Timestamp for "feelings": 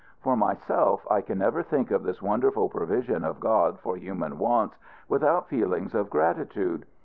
5.47-5.93